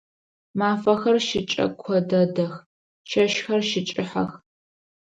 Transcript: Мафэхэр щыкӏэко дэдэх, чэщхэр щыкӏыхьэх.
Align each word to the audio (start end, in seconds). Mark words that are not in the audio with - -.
Мафэхэр 0.57 1.17
щыкӏэко 1.27 1.95
дэдэх, 2.09 2.53
чэщхэр 3.09 3.61
щыкӏыхьэх. 3.69 4.31